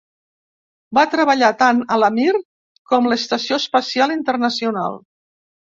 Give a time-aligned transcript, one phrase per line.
[0.97, 2.27] Va treballar tant a la Mir
[2.95, 5.03] com l'Estació Espacial Internacional.